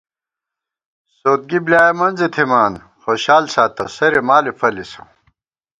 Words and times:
سودگی 1.17 1.59
بۡلیایَہ 1.65 1.97
منزے 1.99 2.27
تھِمان، 2.33 2.73
خوشال 3.01 3.43
ساتہ 3.53 3.85
سرے 3.95 4.21
مالےفلِسہ 4.27 5.01